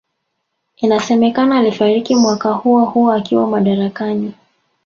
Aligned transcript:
Inasemekana 0.77 1.57
alifariki 1.59 2.15
mwaka 2.15 2.51
huohuo 2.51 3.11
akiwa 3.11 3.47
madarakani 3.47 4.33